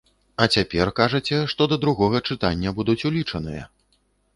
А 0.43 0.47
цяпер 0.55 0.91
кажаце, 1.01 1.37
што 1.55 1.69
да 1.75 1.79
другога 1.85 2.25
чытання 2.31 2.77
будуць 2.79 3.01
улічаныя. 3.13 3.63